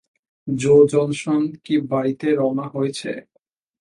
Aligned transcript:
জো 0.47 0.75
Johnson 0.91 1.41
কি 1.65 1.75
বাড়িতে 1.91 2.27
রওনা 2.39 2.65
হয়েছে? 2.67 3.11